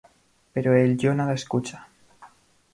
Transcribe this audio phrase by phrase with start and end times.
[0.53, 1.87] Pero el yo nada escucha.